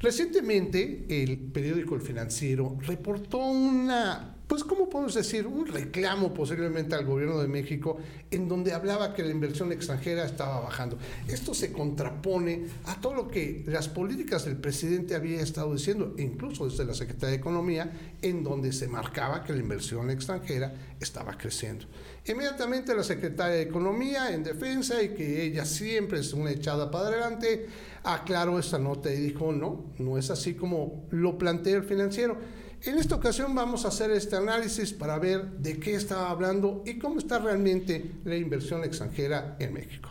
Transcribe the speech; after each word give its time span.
Recientemente, 0.00 1.04
el 1.10 1.36
periódico 1.38 1.94
El 1.94 2.00
Financiero 2.00 2.78
reportó 2.80 3.38
una 3.38 4.39
pues, 4.50 4.64
¿cómo 4.64 4.90
podemos 4.90 5.14
decir? 5.14 5.46
Un 5.46 5.64
reclamo 5.64 6.34
posiblemente 6.34 6.96
al 6.96 7.04
gobierno 7.04 7.38
de 7.38 7.46
México 7.46 7.98
en 8.32 8.48
donde 8.48 8.72
hablaba 8.72 9.14
que 9.14 9.22
la 9.22 9.30
inversión 9.30 9.70
extranjera 9.70 10.24
estaba 10.24 10.58
bajando. 10.58 10.98
Esto 11.28 11.54
se 11.54 11.70
contrapone 11.70 12.66
a 12.86 13.00
todo 13.00 13.14
lo 13.14 13.28
que 13.28 13.62
las 13.68 13.88
políticas 13.88 14.46
del 14.46 14.56
presidente 14.56 15.14
había 15.14 15.40
estado 15.40 15.72
diciendo, 15.72 16.16
incluso 16.18 16.68
desde 16.68 16.84
la 16.84 16.94
Secretaría 16.94 17.30
de 17.30 17.36
Economía, 17.36 17.92
en 18.22 18.42
donde 18.42 18.72
se 18.72 18.88
marcaba 18.88 19.44
que 19.44 19.52
la 19.52 19.60
inversión 19.60 20.10
extranjera 20.10 20.74
estaba 20.98 21.38
creciendo. 21.38 21.86
Inmediatamente 22.26 22.92
la 22.92 23.04
Secretaria 23.04 23.54
de 23.54 23.62
Economía, 23.62 24.34
en 24.34 24.42
defensa, 24.42 25.00
y 25.00 25.10
que 25.10 25.44
ella 25.44 25.64
siempre 25.64 26.18
es 26.18 26.32
una 26.32 26.50
echada 26.50 26.90
para 26.90 27.06
adelante, 27.06 27.68
aclaró 28.02 28.58
esta 28.58 28.80
nota 28.80 29.14
y 29.14 29.20
dijo, 29.20 29.52
no, 29.52 29.92
no 29.98 30.18
es 30.18 30.28
así 30.28 30.54
como 30.54 31.06
lo 31.10 31.38
plantea 31.38 31.76
el 31.76 31.84
financiero 31.84 32.36
en 32.82 32.98
esta 32.98 33.14
ocasión 33.14 33.54
vamos 33.54 33.84
a 33.84 33.88
hacer 33.88 34.10
este 34.10 34.36
análisis 34.36 34.92
para 34.92 35.18
ver 35.18 35.50
de 35.58 35.78
qué 35.78 35.94
estaba 35.94 36.30
hablando 36.30 36.82
y 36.86 36.98
cómo 36.98 37.18
está 37.18 37.38
realmente 37.38 38.12
la 38.24 38.36
inversión 38.36 38.84
extranjera 38.84 39.56
en 39.58 39.72
México. 39.74 40.10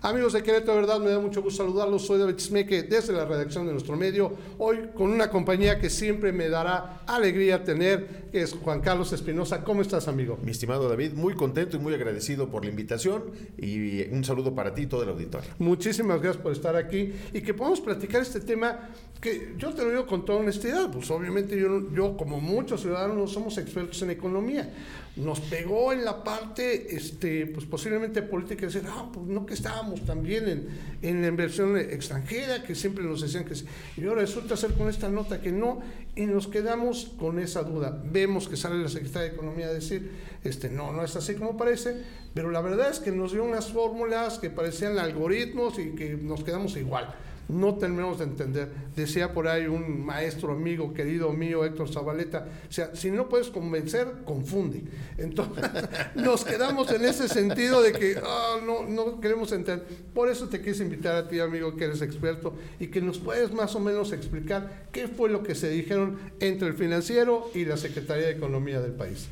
Amigos 0.00 0.32
de 0.32 0.44
Querétaro, 0.44 0.74
de 0.74 0.80
verdad 0.82 1.00
me 1.00 1.10
da 1.10 1.18
mucho 1.18 1.42
gusto 1.42 1.64
saludarlos. 1.64 2.06
Soy 2.06 2.20
David 2.20 2.38
Smeque 2.38 2.84
desde 2.84 3.12
la 3.12 3.24
redacción 3.24 3.66
de 3.66 3.72
nuestro 3.72 3.96
medio. 3.96 4.32
Hoy 4.56 4.90
con 4.94 5.10
una 5.10 5.28
compañía 5.28 5.80
que 5.80 5.90
siempre 5.90 6.30
me 6.30 6.48
dará 6.48 7.00
alegría 7.04 7.64
tener, 7.64 8.28
que 8.30 8.42
es 8.42 8.52
Juan 8.52 8.80
Carlos 8.80 9.12
Espinosa. 9.12 9.64
¿Cómo 9.64 9.82
estás, 9.82 10.06
amigo? 10.06 10.38
Mi 10.40 10.52
estimado 10.52 10.88
David, 10.88 11.14
muy 11.14 11.34
contento 11.34 11.76
y 11.76 11.80
muy 11.80 11.94
agradecido 11.94 12.48
por 12.48 12.64
la 12.64 12.70
invitación 12.70 13.24
y 13.56 14.02
un 14.12 14.22
saludo 14.22 14.54
para 14.54 14.72
ti 14.72 14.82
y 14.82 14.86
todo 14.86 15.02
el 15.02 15.08
auditorio. 15.08 15.50
Muchísimas 15.58 16.22
gracias 16.22 16.40
por 16.40 16.52
estar 16.52 16.76
aquí 16.76 17.12
y 17.32 17.40
que 17.40 17.52
podamos 17.52 17.80
platicar 17.80 18.22
este 18.22 18.38
tema 18.38 18.90
que 19.20 19.54
yo 19.58 19.74
te 19.74 19.82
lo 19.82 19.90
digo 19.90 20.06
con 20.06 20.24
toda 20.24 20.38
honestidad. 20.38 20.92
Pues 20.92 21.10
obviamente 21.10 21.58
yo, 21.58 21.92
yo 21.92 22.16
como 22.16 22.40
muchos 22.40 22.82
ciudadanos 22.82 23.16
no 23.16 23.26
somos 23.26 23.58
expertos 23.58 24.00
en 24.02 24.10
economía 24.10 24.72
nos 25.18 25.40
pegó 25.40 25.92
en 25.92 26.04
la 26.04 26.22
parte, 26.22 26.94
este, 26.94 27.46
pues 27.46 27.66
posiblemente 27.66 28.22
política, 28.22 28.66
decir, 28.66 28.84
ah, 28.88 29.10
pues 29.12 29.26
no 29.26 29.44
que 29.44 29.54
estábamos 29.54 30.04
también 30.06 30.48
en, 30.48 30.68
en, 31.02 31.22
la 31.22 31.28
inversión 31.28 31.76
extranjera, 31.76 32.62
que 32.62 32.74
siempre 32.74 33.04
nos 33.04 33.20
decían 33.20 33.44
que 33.44 33.54
sí. 33.54 33.64
Y 33.96 34.06
ahora 34.06 34.20
resulta 34.22 34.56
ser 34.56 34.72
con 34.74 34.88
esta 34.88 35.08
nota 35.08 35.40
que 35.40 35.50
no, 35.50 35.80
y 36.14 36.26
nos 36.26 36.46
quedamos 36.46 37.12
con 37.18 37.38
esa 37.38 37.62
duda. 37.62 38.02
Vemos 38.04 38.48
que 38.48 38.56
sale 38.56 38.80
la 38.80 38.88
Secretaría 38.88 39.28
de 39.28 39.34
Economía 39.34 39.66
a 39.66 39.72
decir, 39.72 40.10
este, 40.44 40.70
no, 40.70 40.92
no 40.92 41.04
es 41.04 41.16
así 41.16 41.34
como 41.34 41.56
parece, 41.56 41.96
pero 42.32 42.50
la 42.50 42.60
verdad 42.60 42.90
es 42.90 43.00
que 43.00 43.10
nos 43.10 43.32
dio 43.32 43.44
unas 43.44 43.72
fórmulas 43.72 44.38
que 44.38 44.50
parecían 44.50 44.98
algoritmos 44.98 45.78
y 45.78 45.94
que 45.96 46.16
nos 46.16 46.44
quedamos 46.44 46.76
igual 46.76 47.14
no 47.48 47.76
terminamos 47.76 48.18
de 48.18 48.24
entender. 48.24 48.68
Decía 48.94 49.32
por 49.32 49.48
ahí 49.48 49.66
un 49.66 50.04
maestro 50.04 50.52
amigo 50.52 50.92
querido 50.92 51.32
mío, 51.32 51.64
Héctor 51.64 51.90
Zabaleta, 51.90 52.46
o 52.68 52.72
sea, 52.72 52.94
si 52.94 53.10
no 53.10 53.28
puedes 53.28 53.48
convencer, 53.48 54.08
confunde. 54.24 54.82
Entonces, 55.16 55.64
nos 56.14 56.44
quedamos 56.44 56.90
en 56.92 57.04
ese 57.04 57.28
sentido 57.28 57.82
de 57.82 57.92
que 57.92 58.16
ah, 58.22 58.56
no, 58.64 58.86
no 58.86 59.20
queremos 59.20 59.52
entender. 59.52 59.86
Por 60.14 60.28
eso 60.28 60.48
te 60.48 60.60
quise 60.60 60.84
invitar 60.84 61.16
a 61.16 61.28
ti, 61.28 61.40
amigo, 61.40 61.74
que 61.76 61.84
eres 61.84 62.02
experto, 62.02 62.54
y 62.78 62.88
que 62.88 63.00
nos 63.00 63.18
puedes 63.18 63.52
más 63.52 63.74
o 63.74 63.80
menos 63.80 64.12
explicar 64.12 64.86
qué 64.92 65.08
fue 65.08 65.30
lo 65.30 65.42
que 65.42 65.54
se 65.54 65.70
dijeron 65.70 66.18
entre 66.40 66.68
el 66.68 66.74
financiero 66.74 67.50
y 67.54 67.64
la 67.64 67.76
Secretaría 67.76 68.26
de 68.26 68.32
Economía 68.32 68.80
del 68.80 68.92
país. 68.92 69.28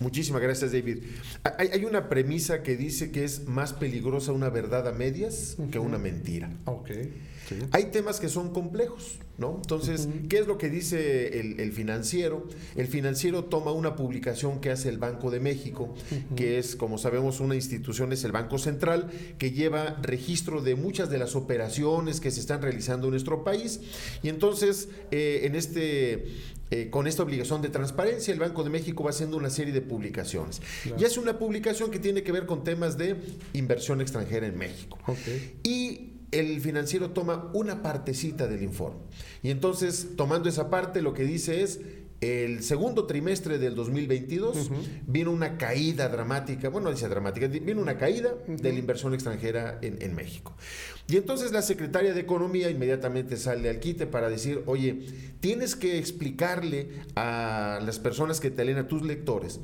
Muchísimas 0.00 0.40
gracias, 0.40 0.72
David. 0.72 1.02
Hay, 1.58 1.84
una 1.84 2.08
premisa 2.08 2.62
que 2.62 2.74
dice 2.74 3.10
que 3.10 3.22
es 3.22 3.46
más 3.46 3.74
peligrosa 3.74 4.32
una 4.32 4.48
verdad 4.48 4.88
a 4.88 4.92
medias 4.92 5.56
que 5.70 5.78
una 5.78 5.98
mentira. 5.98 6.50
Okay. 6.64 7.12
Hay 7.72 7.86
temas 7.86 8.20
que 8.20 8.28
son 8.28 8.52
complejos, 8.52 9.18
¿no? 9.38 9.56
Entonces, 9.56 10.08
¿qué 10.28 10.38
es 10.38 10.46
lo 10.46 10.58
que 10.58 10.68
dice 10.68 11.40
el, 11.40 11.72
financiero? 11.72 12.46
El 12.76 12.86
financiero 12.86 13.44
toma 13.44 13.72
una 13.72 13.96
publicación 13.96 14.60
que 14.60 14.70
hace 14.70 14.88
el 14.88 14.98
Banco 14.98 15.30
de 15.30 15.40
México, 15.40 15.94
que 16.36 16.58
es, 16.58 16.76
como 16.76 16.98
sabemos, 16.98 17.40
una 17.40 17.54
institución, 17.54 18.12
es 18.12 18.24
el 18.24 18.32
Banco 18.32 18.58
Central, 18.58 19.10
que 19.38 19.52
lleva 19.52 19.96
registro 20.02 20.62
de 20.62 20.74
muchas 20.74 21.10
de 21.10 21.18
las 21.18 21.36
operaciones 21.36 22.20
que 22.20 22.30
se 22.30 22.40
están 22.40 22.62
realizando 22.62 23.06
en 23.06 23.12
nuestro 23.12 23.44
país. 23.44 23.80
Y 24.22 24.28
entonces, 24.28 24.88
eh, 25.10 25.40
en 25.44 25.54
este 25.54 26.26
eh, 26.72 26.88
con 26.88 27.08
esta 27.08 27.24
obligación 27.24 27.62
de 27.62 27.68
transparencia, 27.68 28.32
el 28.32 28.38
Banco 28.38 28.62
de 28.62 28.70
México 28.70 29.02
va 29.02 29.10
haciendo 29.10 29.36
una 29.36 29.50
serie 29.50 29.72
de 29.72 29.80
publicaciones. 29.80 30.62
Y 30.98 31.04
hace 31.04 31.18
una 31.18 31.36
publicación 31.36 31.90
que 31.90 31.98
tiene 31.98 32.22
que 32.22 32.30
ver 32.30 32.46
con 32.46 32.62
temas 32.62 32.96
de 32.96 33.16
inversión 33.54 34.00
extranjera 34.00 34.46
en 34.46 34.56
México. 34.56 34.96
Y 35.64 36.19
el 36.30 36.60
financiero 36.60 37.10
toma 37.10 37.50
una 37.52 37.82
partecita 37.82 38.46
del 38.46 38.62
informe. 38.62 39.00
Y 39.42 39.50
entonces, 39.50 40.08
tomando 40.16 40.48
esa 40.48 40.70
parte, 40.70 41.02
lo 41.02 41.14
que 41.14 41.24
dice 41.24 41.62
es, 41.62 41.80
el 42.20 42.62
segundo 42.62 43.06
trimestre 43.06 43.58
del 43.58 43.74
2022 43.74 44.70
vino 45.06 45.30
una 45.30 45.56
caída 45.56 46.08
dramática, 46.10 46.68
bueno, 46.68 46.88
no 46.88 46.94
dice 46.94 47.08
dramática, 47.08 47.46
vino 47.46 47.80
una 47.80 47.96
caída 47.96 48.34
de 48.46 48.72
la 48.72 48.78
inversión 48.78 49.14
extranjera 49.14 49.78
en, 49.80 50.14
México. 50.14 50.54
Y 51.08 51.16
entonces 51.16 51.50
la 51.50 51.62
secretaria 51.62 52.12
de 52.12 52.20
Economía 52.20 52.68
inmediatamente 52.68 53.38
sale 53.38 53.70
al 53.70 53.80
quite 53.80 54.06
para 54.06 54.28
decir, 54.28 54.62
oye, 54.66 55.06
tienes 55.40 55.76
que 55.76 55.96
explicarle 55.96 56.90
a 57.16 57.80
las 57.82 57.98
personas 57.98 58.38
que 58.38 58.50
te 58.50 58.66
leen, 58.66 58.76
a 58.76 58.86
tus 58.86 59.02
lectores, 59.02 59.60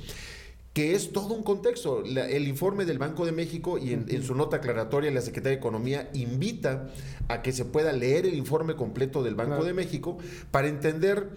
que 0.76 0.94
es 0.94 1.10
todo 1.10 1.32
un 1.32 1.42
contexto. 1.42 2.04
el 2.04 2.46
informe 2.46 2.84
del 2.84 2.98
Banco 2.98 3.24
de 3.24 3.32
México 3.32 3.78
y 3.78 3.94
en, 3.94 4.22
su 4.22 4.34
nota 4.34 4.58
aclaratoria 4.58 5.10
la 5.10 5.22
Secretaría 5.22 5.56
de 5.56 5.56
Economía 5.56 6.10
invita 6.12 6.88
a 7.28 7.40
que 7.40 7.52
se 7.52 7.64
pueda 7.64 7.94
leer 7.94 8.26
el 8.26 8.34
informe 8.34 8.76
completo 8.76 9.22
del 9.22 9.34
Banco 9.34 9.64
de 9.64 9.72
México 9.72 10.18
para 10.50 10.68
entender 10.68 11.30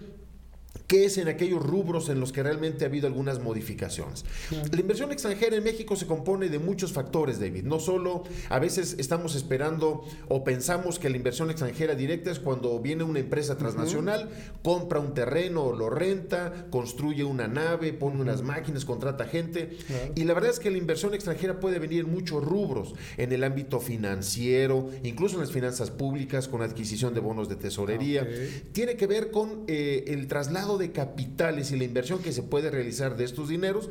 qué 0.90 1.04
es 1.04 1.18
en 1.18 1.28
aquellos 1.28 1.62
rubros 1.62 2.08
en 2.08 2.18
los 2.18 2.32
que 2.32 2.42
realmente 2.42 2.84
ha 2.84 2.88
habido 2.88 3.06
algunas 3.06 3.38
modificaciones. 3.38 4.24
La 4.72 4.80
inversión 4.80 5.12
extranjera 5.12 5.54
en 5.54 5.62
México 5.62 5.94
se 5.94 6.04
compone 6.04 6.48
de 6.48 6.58
muchos 6.58 6.92
factores, 6.92 7.38
David. 7.38 7.62
No 7.62 7.78
solo 7.78 8.24
a 8.48 8.58
veces 8.58 8.96
estamos 8.98 9.36
esperando 9.36 10.04
o 10.26 10.42
pensamos 10.42 10.98
que 10.98 11.08
la 11.08 11.16
inversión 11.16 11.48
extranjera 11.48 11.94
directa 11.94 12.32
es 12.32 12.40
cuando 12.40 12.80
viene 12.80 13.04
una 13.04 13.20
empresa 13.20 13.56
transnacional, 13.56 14.30
compra 14.64 14.98
un 14.98 15.14
terreno, 15.14 15.72
lo 15.72 15.90
renta, 15.90 16.66
construye 16.70 17.22
una 17.22 17.46
nave, 17.46 17.92
pone 17.92 18.20
unas 18.20 18.42
máquinas, 18.42 18.84
contrata 18.84 19.26
gente. 19.26 19.78
Y 20.16 20.24
la 20.24 20.34
verdad 20.34 20.50
es 20.50 20.58
que 20.58 20.72
la 20.72 20.78
inversión 20.78 21.14
extranjera 21.14 21.60
puede 21.60 21.78
venir 21.78 22.00
en 22.00 22.10
muchos 22.10 22.42
rubros, 22.42 22.96
en 23.16 23.30
el 23.30 23.44
ámbito 23.44 23.78
financiero, 23.78 24.90
incluso 25.04 25.36
en 25.36 25.42
las 25.42 25.52
finanzas 25.52 25.92
públicas, 25.92 26.48
con 26.48 26.62
adquisición 26.62 27.14
de 27.14 27.20
bonos 27.20 27.48
de 27.48 27.54
tesorería. 27.54 28.28
Tiene 28.72 28.96
que 28.96 29.06
ver 29.06 29.30
con 29.30 29.62
eh, 29.68 30.06
el 30.08 30.26
traslado 30.26 30.79
de 30.80 30.90
capitales 30.90 31.70
y 31.70 31.78
la 31.78 31.84
inversión 31.84 32.20
que 32.20 32.32
se 32.32 32.42
puede 32.42 32.70
realizar 32.70 33.16
de 33.16 33.24
estos 33.24 33.48
dineros 33.48 33.88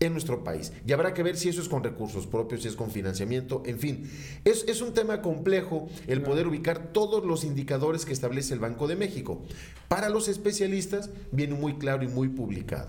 en 0.00 0.12
nuestro 0.12 0.44
país. 0.44 0.72
Y 0.86 0.92
habrá 0.92 1.14
que 1.14 1.22
ver 1.22 1.36
si 1.36 1.48
eso 1.48 1.60
es 1.60 1.68
con 1.68 1.82
recursos 1.82 2.26
propios, 2.26 2.62
si 2.62 2.68
es 2.68 2.76
con 2.76 2.90
financiamiento, 2.90 3.62
en 3.66 3.78
fin. 3.78 4.10
Es, 4.44 4.64
es 4.68 4.80
un 4.80 4.94
tema 4.94 5.22
complejo 5.22 5.88
el 6.06 6.22
poder 6.22 6.46
ubicar 6.46 6.92
todos 6.92 7.24
los 7.24 7.44
indicadores 7.44 8.04
que 8.04 8.12
establece 8.12 8.54
el 8.54 8.60
Banco 8.60 8.86
de 8.86 8.96
México. 8.96 9.42
Para 9.88 10.08
los 10.08 10.28
especialistas 10.28 11.10
viene 11.32 11.54
muy 11.54 11.78
claro 11.78 12.02
y 12.02 12.08
muy 12.08 12.28
publicado. 12.28 12.88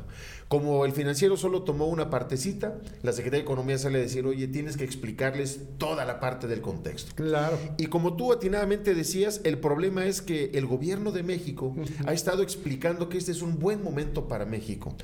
Como 0.50 0.84
el 0.84 0.94
financiero 0.94 1.38
solo 1.38 1.62
tomó 1.62 1.86
una 1.86 2.10
partecita, 2.10 2.80
la 3.04 3.14
Secretaría 3.14 3.42
de 3.42 3.44
Economía 3.44 3.78
sale 3.78 4.00
a 4.00 4.02
decir, 4.02 4.26
oye, 4.26 4.48
tienes 4.48 4.78
que 4.78 4.84
explicarles 4.84 5.60
toda 5.78 6.06
la 6.06 6.20
parte 6.20 6.48
del 6.48 6.60
contexto. 6.60 7.12
Claro. 7.14 7.56
Y 7.78 7.86
como 7.86 8.16
tú 8.16 8.34
atinadamente 8.34 8.96
decías, 8.96 9.42
el 9.44 9.60
problema 9.60 10.08
es 10.08 10.24
que 10.24 10.50
el 10.56 10.66
gobierno 10.66 11.12
de 11.12 11.22
México 11.22 11.76
ha 12.08 12.14
estado 12.14 12.42
explicando 12.42 13.10
que 13.10 13.20
este 13.20 13.32
es 13.32 13.44
un 13.44 13.60
buen 13.60 13.84
momento 13.84 14.28
para 14.28 14.46
México, 14.46 14.96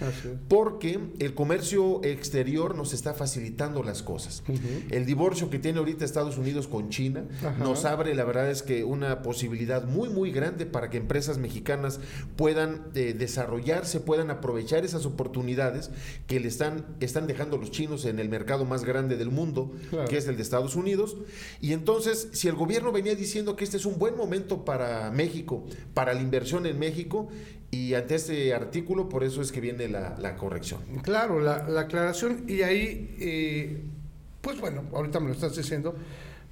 porque 0.47 0.99
el 1.19 1.35
comercio 1.35 1.94
exterior 2.03 2.75
nos 2.75 2.93
está 2.93 3.13
facilitando 3.13 3.83
las 3.83 4.03
cosas. 4.03 4.43
El 4.89 5.05
divorcio 5.05 5.49
que 5.49 5.59
tiene 5.59 5.79
ahorita 5.79 6.05
Estados 6.05 6.37
Unidos 6.37 6.67
con 6.67 6.89
China 6.89 7.25
nos 7.59 7.85
abre, 7.85 8.15
la 8.15 8.23
verdad 8.23 8.49
es 8.49 8.63
que 8.63 8.83
una 8.83 9.21
posibilidad 9.21 9.85
muy, 9.85 10.09
muy 10.09 10.31
grande 10.31 10.65
para 10.65 10.89
que 10.89 10.97
empresas 10.97 11.37
mexicanas 11.37 11.99
puedan 12.35 12.87
eh, 12.95 13.13
desarrollarse, 13.17 13.99
puedan 13.99 14.29
aprovechar 14.31 14.85
esas 14.85 15.05
oportunidades 15.05 15.91
que 16.27 16.39
le 16.39 16.47
están, 16.47 16.85
están 16.99 17.27
dejando 17.27 17.57
los 17.57 17.71
chinos 17.71 18.05
en 18.05 18.19
el 18.19 18.29
mercado 18.29 18.65
más 18.65 18.83
grande 18.83 19.17
del 19.17 19.31
mundo, 19.31 19.71
que 20.09 20.17
es 20.17 20.27
el 20.27 20.35
de 20.35 20.41
Estados 20.41 20.75
Unidos. 20.75 21.17
Y 21.61 21.73
entonces, 21.73 22.29
si 22.33 22.47
el 22.47 22.55
gobierno 22.55 22.91
venía 22.91 23.15
diciendo 23.15 23.55
que 23.55 23.63
este 23.63 23.77
es 23.77 23.85
un 23.85 23.97
buen 23.97 24.15
momento 24.15 24.65
para 24.65 25.11
México, 25.11 25.65
para 25.93 26.13
la 26.13 26.21
inversión 26.21 26.65
en 26.65 26.79
México, 26.79 27.29
y 27.75 27.93
ante 27.93 28.15
este 28.15 28.53
artículo, 28.53 29.09
por 29.09 29.23
eso 29.23 29.41
es 29.41 29.51
que 29.51 29.59
viene 29.59 29.89
la, 29.89 30.35
corrección. 30.37 30.81
Claro, 31.03 31.39
la, 31.41 31.65
aclaración, 31.79 32.45
y 32.47 32.61
ahí, 32.61 33.15
eh, 33.19 33.81
pues 34.39 34.59
bueno, 34.61 34.83
ahorita 34.93 35.19
me 35.19 35.27
lo 35.27 35.33
estás 35.33 35.55
diciendo. 35.55 35.95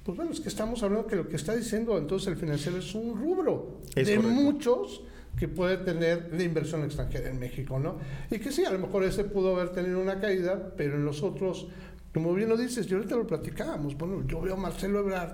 Pues 0.04 0.16
bueno, 0.18 0.32
es 0.32 0.40
que 0.40 0.50
estamos 0.50 0.82
hablando 0.82 1.06
que 1.06 1.16
lo 1.16 1.26
que 1.26 1.36
está 1.36 1.56
diciendo 1.56 1.96
entonces 1.96 2.28
el 2.28 2.36
financiero 2.36 2.76
es 2.76 2.94
un 2.94 3.16
rubro 3.18 3.80
de 3.94 4.18
muchos 4.18 5.02
que 5.38 5.48
puede 5.48 5.78
tener 5.78 6.28
la 6.30 6.42
inversión 6.42 6.84
extranjera 6.84 7.30
en 7.30 7.38
México, 7.38 7.78
¿no? 7.78 7.96
Y 8.30 8.38
que 8.38 8.52
sí, 8.52 8.66
a 8.66 8.70
lo 8.70 8.78
mejor 8.78 9.04
ese 9.04 9.24
pudo 9.24 9.56
haber 9.56 9.70
tenido 9.70 10.00
una 10.00 10.20
caída, 10.20 10.74
pero 10.76 10.96
en 10.96 11.06
los 11.06 11.22
otros 11.22 11.68
como 12.12 12.32
bien 12.32 12.48
lo 12.48 12.56
dices, 12.56 12.88
y 12.88 12.94
ahorita 12.94 13.16
lo 13.16 13.26
platicábamos, 13.26 13.98
bueno, 13.98 14.24
yo 14.28 14.40
veo 14.40 14.54
a 14.54 14.56
Marcelo 14.56 15.00
Ebrard 15.00 15.32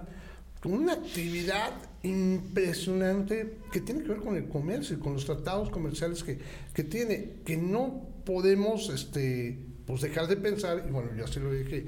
una 0.65 0.93
actividad 0.93 1.73
impresionante 2.03 3.59
que 3.73 3.81
tiene 3.81 4.03
que 4.03 4.09
ver 4.09 4.19
con 4.19 4.37
el 4.37 4.49
comercio 4.49 4.97
y 4.97 5.01
con 5.01 5.15
los 5.15 5.25
tratados 5.25 5.71
comerciales 5.71 6.23
que, 6.23 6.39
que 6.75 6.85
tiene, 6.85 7.37
que 7.45 7.57
no 7.57 8.09
podemos 8.25 8.91
este, 8.91 9.59
pues 9.87 10.03
dejar 10.03 10.27
de 10.29 10.37
pensar, 10.37 10.85
y 10.87 10.91
bueno, 10.91 11.11
yo 11.17 11.25
así 11.25 11.41
lo 11.41 11.53
dije, 11.53 11.87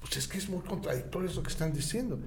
pues 0.00 0.16
es 0.16 0.28
que 0.28 0.38
es 0.38 0.48
muy 0.48 0.62
contradictorio 0.62 1.28
eso 1.28 1.42
que 1.42 1.50
están 1.50 1.72
diciendo. 1.72 2.18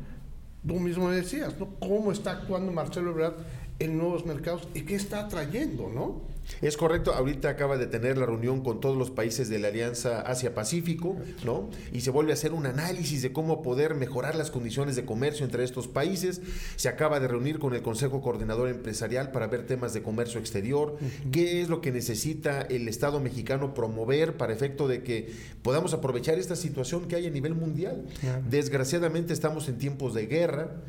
Tú 0.66 0.80
mismo 0.80 1.10
decías, 1.12 1.58
¿no? 1.60 1.76
¿Cómo 1.80 2.12
está 2.12 2.32
actuando 2.32 2.72
Marcelo 2.72 3.12
Ebrard 3.12 3.36
en 3.80 3.98
nuevos 3.98 4.26
mercados 4.26 4.68
y 4.74 4.82
qué 4.82 4.96
está 4.96 5.28
trayendo, 5.28 5.90
¿no? 5.94 6.35
Es 6.62 6.78
correcto, 6.78 7.14
ahorita 7.14 7.50
acaba 7.50 7.78
de 7.78 7.88
tener 7.88 8.18
la 8.18 8.26
reunión 8.26 8.62
con 8.62 8.80
todos 8.80 8.98
los 8.98 9.12
países 9.12 9.50
de 9.50 9.60
la 9.60 9.70
Alianza 9.70 10.22
Asia-Pacífico, 10.22 11.18
¿no? 11.44 11.70
Y 11.92 12.02
se 12.02 12.12
vuelve 12.12 12.32
a 12.32 12.36
hacer 12.36 12.54
un 12.54 12.66
análisis 12.66 13.22
de 13.22 13.32
cómo 13.32 13.62
poder 13.62 13.96
mejorar 13.96 14.36
las 14.36 14.52
condiciones 14.52 14.96
de 14.96 15.06
comercio 15.06 15.46
entre 15.46 15.64
estos 15.64 15.88
países. 15.88 16.42
Se 16.76 16.90
acaba 16.90 17.20
de 17.20 17.28
reunir 17.28 17.60
con 17.60 17.74
el 17.74 17.82
Consejo 17.82 18.22
Coordinador 18.22 18.70
Empresarial 18.70 19.32
para 19.32 19.48
ver 19.48 19.66
temas 19.66 19.94
de 19.94 20.02
comercio 20.02 20.40
exterior, 20.40 20.98
qué 21.32 21.62
es 21.62 21.70
lo 21.70 21.82
que 21.82 21.92
necesita 21.92 22.62
el 22.62 22.88
Estado 22.88 23.20
mexicano 23.20 23.74
promover 23.74 24.38
para 24.38 24.54
efecto 24.54 24.88
de 24.88 25.04
que 25.04 25.34
podamos 25.62 25.94
aprovechar 25.94 26.38
esta 26.40 26.56
situación 26.56 27.08
que 27.08 27.16
hay 27.16 27.28
a 27.28 27.32
nivel 27.32 27.56
mundial. 27.56 28.06
Desgraciadamente 28.50 29.34
estamos 29.34 29.68
en 29.68 29.78
tiempos 29.78 30.14
de 30.14 30.28
guerra, 30.28 30.84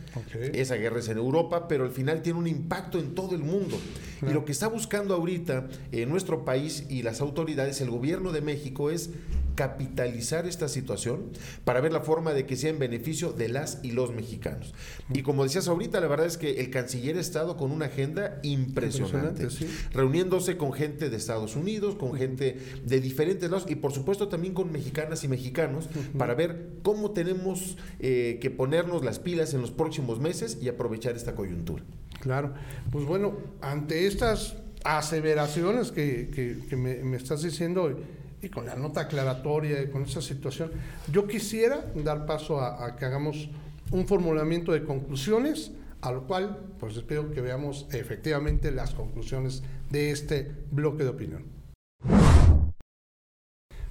esa 0.53 0.77
guerra 0.77 1.01
es 1.01 1.09
en 1.09 1.19
Europa, 1.19 1.69
pero 1.69 1.85
al 1.85 1.91
final 1.91 2.23
tiene 2.23 2.39
un 2.39 2.47
impacto 2.47 2.99
en 2.99 3.15
todo 3.15 3.35
el 3.35 3.43
mundo. 3.43 3.79
Y 4.23 4.33
lo 4.33 4.45
que 4.45 4.53
está 4.53 4.69
buscando 4.69 5.15
ahorita 5.15 5.69
en 5.93 6.09
nuestro 6.09 6.45
país 6.45 6.87
y 6.89 7.03
las 7.03 7.21
autoridades, 7.21 7.81
el 7.81 7.91
gobierno 7.91 8.33
de 8.33 8.41
México 8.41 8.91
es 8.91 9.11
capitalizar 9.57 10.47
esta 10.47 10.69
situación 10.69 11.31
para 11.65 11.81
ver 11.81 11.93
la 11.93 12.03
forma 12.03 12.33
de 12.33 12.47
que 12.47 12.57
sea 12.57 12.71
en 12.71 12.79
beneficio 12.79 13.33
de 13.33 13.49
las 13.49 13.81
y 13.83 13.91
los 13.91 14.13
mexicanos. 14.13 14.75
Y 15.13 15.23
como 15.23 15.43
decías 15.43 15.67
ahorita, 15.67 16.01
la 16.01 16.07
verdad 16.07 16.27
es 16.27 16.37
que 16.37 16.61
el 16.61 16.71
canciller 16.71 17.17
ha 17.17 17.21
estado 17.21 17.57
con 17.57 17.73
una 17.73 17.87
agenda 17.87 18.39
impresionante, 18.43 19.49
reuniéndose 19.93 20.57
con 20.57 20.73
gente 20.73 21.11
de 21.11 21.17
Estados 21.17 21.57
Unidos, 21.57 21.97
con 21.97 22.15
gente 22.15 22.59
de 22.85 23.01
diferentes 23.01 23.51
lados 23.51 23.67
y 23.69 23.77
por 23.77 23.93
supuesto 23.93 24.29
también 24.29 24.55
con 24.55 24.71
mexicanas 24.71 25.25
y 25.25 25.29
mexicanos 25.29 25.89
para 26.17 26.35
ver 26.35 26.69
cómo 26.83 27.13
tenemos 27.13 27.79
eh, 27.99 28.39
que 28.41 28.51
ponernos 28.51 29.05
las 29.05 29.19
pilas 29.19 29.55
en 29.55 29.63
los 29.63 29.71
próximos 29.71 30.21
meses 30.21 30.59
y 30.61 30.69
aprovechar 30.69 31.17
esta 31.17 31.35
coyuntura. 31.35 31.83
Claro, 32.21 32.55
pues 32.91 33.05
bueno, 33.05 33.37
ante 33.61 34.07
estas 34.07 34.57
aseveraciones 34.85 35.91
que, 35.91 36.67
me, 36.77 37.17
estás 37.17 37.43
diciendo 37.43 37.99
y 38.41 38.49
con 38.49 38.67
la 38.67 38.77
nota 38.77 39.03
aclaratoria 39.03 39.83
y 39.83 39.89
con 39.89 40.03
esa 40.03 40.23
situación, 40.23 40.71
yo 41.11 41.27
quisiera 41.27 41.93
dar 41.97 42.27
paso 42.27 42.61
a, 42.61 42.97
que 42.97 43.05
hagamos 43.05 43.49
un 43.91 44.07
formulamiento 44.07 44.73
de 44.73 44.85
conclusiones, 44.85 45.73
a 46.01 46.13
lo 46.13 46.27
cual 46.27 46.59
pues 46.79 46.97
espero 46.97 47.31
que 47.33 47.41
veamos 47.41 47.87
efectivamente 47.91 48.71
las 48.71 48.95
conclusiones 48.95 49.63
de 49.91 50.11
este 50.11 50.51
bloque 50.71 51.05
de 51.05 51.11
opinión. 51.11 51.56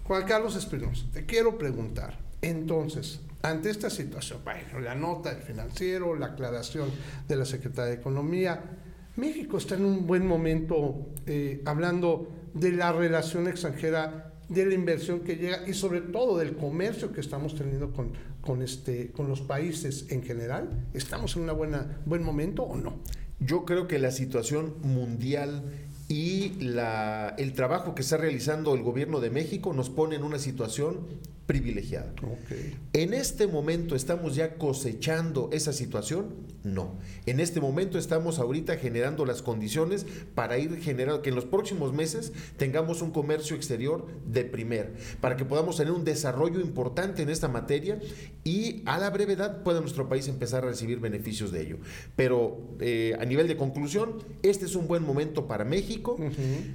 Juan 0.08 0.24
Carlos 0.28 0.56
Espinosa, 0.56 1.04
te 1.12 1.26
quiero 1.26 1.58
preguntar, 1.58 2.20
entonces, 2.44 3.22
ante 3.42 3.72
esta 3.72 3.90
situación, 3.90 4.40
la 4.84 4.94
nota 4.94 5.34
del 5.34 5.42
financiero, 5.42 6.14
la 6.14 6.28
aclaración 6.28 6.92
de 7.28 7.36
la 7.36 7.44
Secretaría 7.44 7.96
de 7.96 8.02
Economía, 8.02 8.62
México 9.16 9.58
está 9.58 9.74
en 9.74 9.86
un 9.86 10.06
buen 10.06 10.28
momento 10.28 11.08
eh, 11.26 11.64
hablando 11.66 12.30
de 12.54 12.74
la 12.74 12.92
relación 12.92 13.48
extranjera, 13.48 14.32
de 14.48 14.68
la 14.68 14.76
inversión 14.76 15.22
que 15.22 15.38
llega 15.38 15.68
y 15.68 15.74
sobre 15.74 16.02
todo 16.02 16.38
del 16.38 16.56
comercio 16.56 17.12
que 17.12 17.22
estamos 17.22 17.56
teniendo 17.56 17.92
con, 17.92 18.12
con, 18.42 18.62
este, 18.62 19.12
con 19.12 19.28
los 19.28 19.42
países 19.42 20.06
en 20.12 20.22
general. 20.22 20.86
¿Estamos 20.94 21.36
en 21.36 21.50
un 21.50 21.88
buen 22.06 22.24
momento 22.24 22.62
o 22.62 22.78
no? 22.78 23.00
Yo 23.40 23.66
creo 23.66 23.88
que 23.88 23.98
la 23.98 24.12
situación 24.12 24.76
mundial 24.84 25.64
y 26.16 26.52
la, 26.62 27.36
el 27.38 27.52
trabajo 27.52 27.94
que 27.94 28.02
está 28.02 28.16
realizando 28.16 28.74
el 28.74 28.84
gobierno 28.84 29.20
de 29.20 29.30
México 29.30 29.74
nos 29.74 29.90
pone 29.90 30.16
en 30.16 30.24
una 30.24 30.40
situación 30.40 31.02
privilegiada. 31.46 32.12
En 32.94 33.14
este 33.14 33.48
momento 33.48 33.96
estamos 33.96 34.36
ya 34.36 34.56
cosechando 34.56 35.50
esa 35.52 35.74
situación, 35.74 36.34
no. 36.64 36.96
En 37.28 37.40
este 37.40 37.62
momento 37.62 38.00
estamos 38.00 38.40
ahorita 38.40 38.78
generando 38.78 39.26
las 39.26 39.44
condiciones 39.44 40.06
para 40.34 40.58
ir 40.58 40.78
generando 40.82 41.22
que 41.22 41.30
en 41.30 41.36
los 41.36 41.46
próximos 41.46 41.94
meses 41.94 42.34
tengamos 42.58 43.02
un 43.04 43.12
comercio 43.12 43.56
exterior 43.56 44.08
de 44.26 44.44
primer, 44.44 44.94
para 45.22 45.36
que 45.36 45.46
podamos 45.46 45.78
tener 45.78 45.94
un 45.94 46.04
desarrollo 46.04 46.60
importante 46.60 47.22
en 47.22 47.30
esta 47.30 47.48
materia 47.48 48.00
y 48.44 48.82
a 48.86 48.98
la 48.98 49.12
brevedad 49.12 49.62
pueda 49.62 49.82
nuestro 49.82 50.10
país 50.10 50.28
empezar 50.28 50.64
a 50.64 50.68
recibir 50.68 51.00
beneficios 51.00 51.52
de 51.52 51.62
ello. 51.62 51.78
Pero 52.16 52.60
eh, 52.80 53.16
a 53.20 53.26
nivel 53.26 53.48
de 53.48 53.56
conclusión, 53.56 54.24
este 54.42 54.66
es 54.66 54.76
un 54.76 54.88
buen 54.88 55.04
momento 55.04 55.48
para 55.48 55.64
México. 55.64 56.18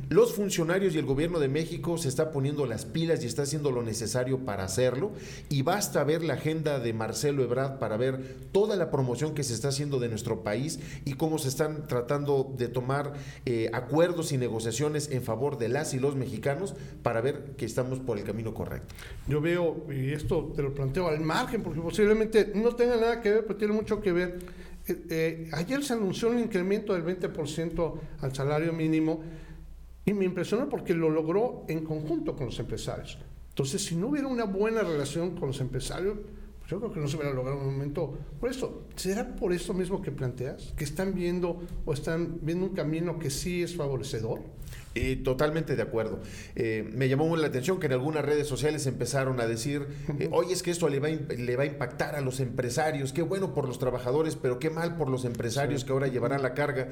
Los 0.08 0.32
funcionarios 0.34 0.94
y 0.94 0.98
el 0.98 1.06
gobierno 1.06 1.40
de 1.40 1.48
México 1.48 1.98
se 1.98 2.08
está 2.08 2.30
poniendo 2.30 2.66
las 2.66 2.84
pilas 2.84 3.24
y 3.24 3.26
está 3.26 3.42
haciendo 3.42 3.72
lo 3.72 3.82
necesario 3.82 4.44
para 4.44 4.59
hacerlo 4.64 5.12
y 5.48 5.62
basta 5.62 6.02
ver 6.04 6.22
la 6.22 6.34
agenda 6.34 6.78
de 6.78 6.92
Marcelo 6.92 7.42
Ebrard 7.42 7.78
para 7.78 7.96
ver 7.96 8.36
toda 8.52 8.76
la 8.76 8.90
promoción 8.90 9.34
que 9.34 9.42
se 9.42 9.54
está 9.54 9.68
haciendo 9.68 9.98
de 9.98 10.08
nuestro 10.08 10.42
país 10.42 10.80
y 11.04 11.14
cómo 11.14 11.38
se 11.38 11.48
están 11.48 11.86
tratando 11.86 12.52
de 12.56 12.68
tomar 12.68 13.12
eh, 13.46 13.70
acuerdos 13.72 14.32
y 14.32 14.38
negociaciones 14.38 15.10
en 15.10 15.22
favor 15.22 15.58
de 15.58 15.68
las 15.68 15.94
y 15.94 15.98
los 15.98 16.16
mexicanos 16.16 16.74
para 17.02 17.20
ver 17.20 17.54
que 17.56 17.64
estamos 17.64 17.98
por 17.98 18.18
el 18.18 18.24
camino 18.24 18.54
correcto. 18.54 18.94
Yo 19.26 19.40
veo, 19.40 19.86
y 19.90 20.12
esto 20.12 20.52
te 20.54 20.62
lo 20.62 20.74
planteo 20.74 21.08
al 21.08 21.20
margen, 21.20 21.62
porque 21.62 21.80
posiblemente 21.80 22.52
no 22.54 22.74
tenga 22.74 22.96
nada 22.96 23.20
que 23.20 23.30
ver, 23.30 23.46
pero 23.46 23.56
tiene 23.56 23.74
mucho 23.74 24.00
que 24.00 24.12
ver. 24.12 24.38
Eh, 24.86 25.06
eh, 25.10 25.50
ayer 25.52 25.84
se 25.84 25.92
anunció 25.92 26.30
un 26.30 26.38
incremento 26.38 26.94
del 26.94 27.04
20% 27.04 27.94
al 28.20 28.34
salario 28.34 28.72
mínimo 28.72 29.22
y 30.04 30.12
me 30.12 30.24
impresionó 30.24 30.68
porque 30.68 30.94
lo 30.94 31.10
logró 31.10 31.64
en 31.68 31.84
conjunto 31.84 32.34
con 32.34 32.46
los 32.46 32.58
empresarios. 32.58 33.18
Entonces, 33.50 33.84
si 33.84 33.94
no 33.94 34.08
hubiera 34.08 34.28
una 34.28 34.44
buena 34.44 34.82
relación 34.82 35.36
con 35.36 35.48
los 35.48 35.60
empresarios, 35.60 36.16
pues 36.58 36.70
yo 36.70 36.78
creo 36.78 36.92
que 36.92 37.00
no 37.00 37.08
se 37.08 37.16
hubiera 37.16 37.34
logrado 37.34 37.58
un 37.58 37.66
momento. 37.66 38.16
Por 38.40 38.50
eso, 38.50 38.84
¿será 38.96 39.36
por 39.36 39.52
eso 39.52 39.74
mismo 39.74 40.00
que 40.00 40.10
planteas? 40.10 40.72
¿Que 40.76 40.84
están 40.84 41.14
viendo 41.14 41.60
o 41.84 41.92
están 41.92 42.38
viendo 42.42 42.66
un 42.66 42.74
camino 42.74 43.18
que 43.18 43.30
sí 43.30 43.62
es 43.62 43.76
favorecedor? 43.76 44.40
Eh, 44.96 45.20
totalmente 45.22 45.76
de 45.76 45.82
acuerdo. 45.82 46.20
Eh, 46.56 46.88
me 46.92 47.08
llamó 47.08 47.36
la 47.36 47.46
atención 47.46 47.78
que 47.78 47.86
en 47.86 47.92
algunas 47.92 48.24
redes 48.24 48.48
sociales 48.48 48.86
empezaron 48.86 49.40
a 49.40 49.46
decir, 49.46 49.86
eh, 50.18 50.28
oye, 50.32 50.52
es 50.52 50.64
que 50.64 50.72
esto 50.72 50.88
le 50.88 50.98
va, 50.98 51.08
a, 51.08 51.10
le 51.10 51.56
va 51.56 51.62
a 51.62 51.66
impactar 51.66 52.16
a 52.16 52.20
los 52.20 52.40
empresarios, 52.40 53.12
qué 53.12 53.22
bueno 53.22 53.54
por 53.54 53.68
los 53.68 53.78
trabajadores, 53.78 54.34
pero 54.34 54.58
qué 54.58 54.68
mal 54.68 54.96
por 54.96 55.08
los 55.08 55.24
empresarios 55.24 55.84
que 55.84 55.92
ahora 55.92 56.08
llevarán 56.08 56.42
la 56.42 56.54
carga. 56.54 56.88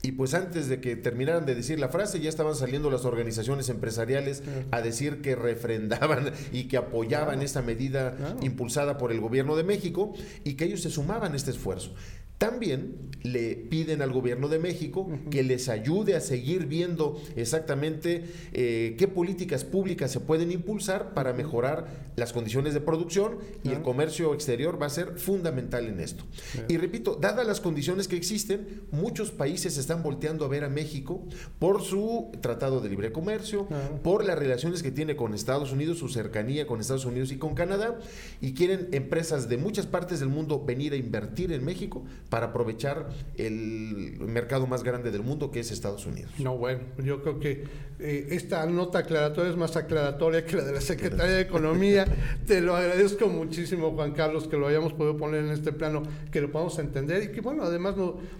Y 0.00 0.12
pues 0.12 0.34
antes 0.34 0.68
de 0.68 0.80
que 0.80 0.94
terminaran 0.94 1.44
de 1.44 1.54
decir 1.54 1.80
la 1.80 1.88
frase, 1.88 2.20
ya 2.20 2.28
estaban 2.28 2.54
saliendo 2.54 2.90
las 2.90 3.04
organizaciones 3.04 3.68
empresariales 3.68 4.42
a 4.70 4.80
decir 4.80 5.20
que 5.22 5.34
refrendaban 5.34 6.32
y 6.52 6.64
que 6.64 6.76
apoyaban 6.76 7.42
esta 7.42 7.62
medida 7.62 8.16
impulsada 8.40 8.96
por 8.96 9.10
el 9.10 9.20
gobierno 9.20 9.56
de 9.56 9.64
México 9.64 10.14
y 10.44 10.54
que 10.54 10.66
ellos 10.66 10.82
se 10.82 10.90
sumaban 10.90 11.32
a 11.32 11.36
este 11.36 11.50
esfuerzo. 11.50 11.94
También 12.38 13.08
le 13.22 13.56
piden 13.56 14.00
al 14.00 14.12
gobierno 14.12 14.48
de 14.48 14.60
México 14.60 15.08
que 15.30 15.42
les 15.42 15.68
ayude 15.68 16.14
a 16.14 16.20
seguir 16.20 16.66
viendo 16.66 17.20
exactamente 17.34 18.24
eh, 18.52 18.94
qué 18.96 19.08
políticas 19.08 19.64
públicas 19.64 20.12
se 20.12 20.20
pueden 20.20 20.52
impulsar 20.52 21.14
para 21.14 21.32
mejorar 21.32 22.08
las 22.16 22.32
condiciones 22.32 22.74
de 22.74 22.80
producción 22.80 23.38
y 23.64 23.70
el 23.70 23.82
comercio 23.82 24.34
exterior 24.34 24.80
va 24.80 24.86
a 24.86 24.90
ser 24.90 25.18
fundamental 25.18 25.86
en 25.86 26.00
esto. 26.00 26.24
Y 26.68 26.76
repito, 26.76 27.16
dadas 27.20 27.46
las 27.46 27.60
condiciones 27.60 28.08
que 28.08 28.16
existen, 28.16 28.82
muchos 28.90 29.30
países 29.30 29.76
están 29.76 30.02
volteando 30.02 30.44
a 30.44 30.48
ver 30.48 30.64
a 30.64 30.68
México 30.68 31.22
por 31.58 31.82
su 31.82 32.30
tratado 32.40 32.80
de 32.80 32.88
libre 32.88 33.12
comercio, 33.12 33.66
por 34.02 34.24
las 34.24 34.38
relaciones 34.38 34.82
que 34.82 34.90
tiene 34.90 35.16
con 35.16 35.34
Estados 35.34 35.72
Unidos, 35.72 35.98
su 35.98 36.08
cercanía 36.08 36.66
con 36.66 36.80
Estados 36.80 37.04
Unidos 37.04 37.32
y 37.32 37.36
con 37.36 37.54
Canadá, 37.54 37.98
y 38.40 38.54
quieren 38.54 38.88
empresas 38.92 39.48
de 39.48 39.56
muchas 39.56 39.86
partes 39.86 40.20
del 40.20 40.28
mundo 40.28 40.64
venir 40.64 40.92
a 40.92 40.96
invertir 40.96 41.52
en 41.52 41.64
México 41.64 42.04
para 42.30 42.46
aprovechar 42.46 43.08
el 43.36 44.16
mercado 44.20 44.66
más 44.66 44.82
grande 44.82 45.10
del 45.10 45.22
mundo 45.22 45.50
que 45.50 45.60
es 45.60 45.70
Estados 45.70 46.06
Unidos. 46.06 46.30
No, 46.38 46.56
bueno, 46.56 46.80
yo 46.98 47.22
creo 47.22 47.40
que 47.40 47.64
eh, 48.00 48.28
esta 48.30 48.64
nota 48.66 49.00
aclaratoria 49.00 49.50
es 49.50 49.56
más 49.56 49.76
aclaratoria 49.76 50.44
que 50.44 50.56
la 50.56 50.64
de 50.64 50.72
la 50.72 50.80
Secretaría 50.80 51.36
de 51.36 51.40
Economía. 51.40 52.06
Te 52.46 52.60
lo 52.60 52.76
agradezco 52.76 53.28
muchísimo, 53.28 53.92
Juan 53.92 54.12
Carlos, 54.12 54.46
que 54.46 54.56
lo 54.56 54.68
hayamos 54.68 54.92
podido 54.92 55.16
poner 55.16 55.44
en 55.44 55.50
este 55.50 55.72
plano, 55.72 56.02
que 56.30 56.40
lo 56.40 56.52
podamos 56.52 56.78
entender 56.78 57.22
y 57.24 57.32
que, 57.32 57.40
bueno, 57.40 57.64
además 57.64 57.94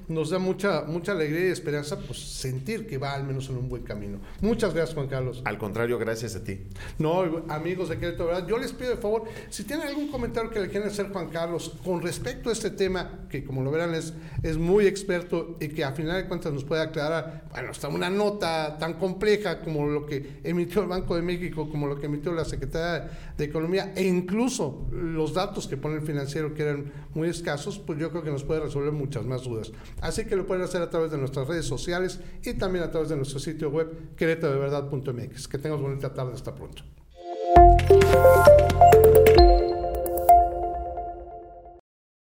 nos 0.08 0.30
da 0.30 0.38
mucha, 0.38 0.82
mucha 0.82 1.12
alegría 1.12 1.48
y 1.48 1.52
esperanza 1.52 1.98
pues, 1.98 2.18
sentir 2.18 2.86
que 2.86 2.98
va 2.98 3.14
al 3.14 3.24
menos 3.24 3.48
en 3.48 3.56
un 3.56 3.68
buen 3.68 3.82
camino. 3.82 4.20
Muchas 4.40 4.74
gracias, 4.74 4.94
Juan 4.94 5.08
Carlos. 5.08 5.42
Al 5.44 5.58
contrario, 5.58 5.98
gracias 5.98 6.36
a 6.36 6.44
ti. 6.44 6.60
No, 6.98 7.44
amigos 7.48 7.88
de 7.88 7.98
Querétaro, 7.98 8.26
¿verdad? 8.26 8.46
yo 8.46 8.58
les 8.58 8.72
pido 8.72 8.90
de 8.90 8.96
favor, 8.96 9.24
si 9.48 9.64
tienen 9.64 9.88
algún 9.88 10.08
comentario 10.08 10.50
que 10.50 10.60
le 10.60 10.68
quieran 10.68 10.88
hacer, 10.88 11.08
Juan 11.08 11.30
Carlos, 11.30 11.74
con 11.84 12.02
respecto 12.02 12.50
a 12.50 12.52
este 12.52 12.70
tema, 12.70 13.26
que 13.28 13.44
como 13.44 13.62
lo 13.62 13.70
ven, 13.70 13.77
es 14.42 14.56
muy 14.56 14.86
experto 14.86 15.56
y 15.60 15.68
que 15.68 15.84
a 15.84 15.92
final 15.92 16.22
de 16.22 16.28
cuentas 16.28 16.52
nos 16.52 16.64
puede 16.64 16.82
aclarar, 16.82 17.44
bueno, 17.50 17.70
está 17.70 17.88
una 17.88 18.10
nota 18.10 18.76
tan 18.78 18.94
compleja 18.94 19.60
como 19.60 19.86
lo 19.86 20.06
que 20.06 20.40
emitió 20.44 20.82
el 20.82 20.88
Banco 20.88 21.16
de 21.16 21.22
México, 21.22 21.68
como 21.70 21.86
lo 21.86 21.98
que 21.98 22.06
emitió 22.06 22.32
la 22.32 22.44
Secretaría 22.44 23.10
de 23.36 23.44
Economía 23.44 23.92
e 23.94 24.04
incluso 24.04 24.86
los 24.92 25.34
datos 25.34 25.66
que 25.66 25.76
pone 25.76 25.96
el 25.96 26.02
financiero 26.02 26.54
que 26.54 26.62
eran 26.62 26.92
muy 27.14 27.28
escasos, 27.28 27.78
pues 27.78 27.98
yo 27.98 28.10
creo 28.10 28.22
que 28.22 28.30
nos 28.30 28.44
puede 28.44 28.60
resolver 28.60 28.92
muchas 28.92 29.24
más 29.24 29.44
dudas. 29.44 29.72
Así 30.00 30.24
que 30.24 30.36
lo 30.36 30.46
pueden 30.46 30.62
hacer 30.62 30.82
a 30.82 30.90
través 30.90 31.10
de 31.10 31.18
nuestras 31.18 31.48
redes 31.48 31.66
sociales 31.66 32.20
y 32.42 32.54
también 32.54 32.84
a 32.84 32.90
través 32.90 33.08
de 33.08 33.16
nuestro 33.16 33.38
sitio 33.38 33.70
web 33.70 34.14
queretodeverdad.mx. 34.16 35.48
Que 35.48 35.58
tengas 35.58 35.80
bonita 35.80 36.12
tarde, 36.12 36.32
hasta 36.34 36.54
pronto. 36.54 36.82